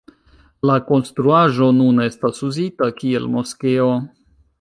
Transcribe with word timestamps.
La 0.69 0.77
konstruaĵo 0.85 1.67
nun 1.81 2.03
estas 2.05 2.41
uzita 2.47 2.87
kiel 3.03 3.29
moskeo. 3.35 3.91